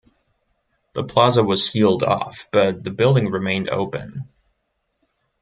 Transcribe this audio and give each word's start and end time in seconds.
The 0.93 1.03
plaza 1.03 1.43
was 1.43 1.69
sealed 1.69 2.01
off, 2.01 2.47
but 2.51 2.83
the 2.83 2.89
building 2.89 3.29
remained 3.29 3.69
open. 3.69 4.27